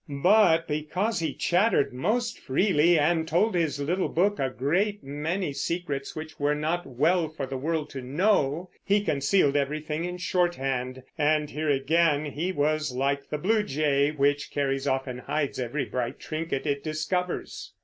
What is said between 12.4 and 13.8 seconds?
was like the blue